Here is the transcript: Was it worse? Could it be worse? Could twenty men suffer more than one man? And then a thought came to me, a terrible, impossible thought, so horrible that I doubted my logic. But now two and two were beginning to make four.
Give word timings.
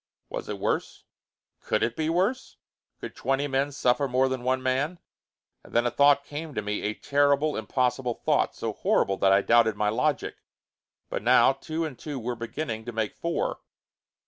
Was 0.29 0.49
it 0.49 0.57
worse? 0.57 1.03
Could 1.59 1.83
it 1.83 1.95
be 1.95 2.09
worse? 2.09 2.57
Could 2.99 3.15
twenty 3.15 3.47
men 3.47 3.71
suffer 3.71 4.07
more 4.07 4.27
than 4.27 4.41
one 4.41 4.63
man? 4.63 4.97
And 5.63 5.73
then 5.73 5.85
a 5.85 5.91
thought 5.91 6.23
came 6.23 6.55
to 6.55 6.61
me, 6.63 6.81
a 6.81 6.95
terrible, 6.95 7.55
impossible 7.55 8.15
thought, 8.15 8.55
so 8.55 8.73
horrible 8.73 9.17
that 9.17 9.31
I 9.31 9.43
doubted 9.43 9.75
my 9.75 9.89
logic. 9.89 10.37
But 11.11 11.21
now 11.21 11.53
two 11.53 11.85
and 11.85 11.99
two 11.99 12.17
were 12.19 12.35
beginning 12.35 12.83
to 12.85 12.91
make 12.91 13.13
four. 13.13 13.59